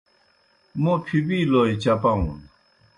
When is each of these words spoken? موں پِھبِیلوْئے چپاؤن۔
موں 0.81 0.97
پِھبِیلوْئے 1.05 1.73
چپاؤن۔ 1.83 2.21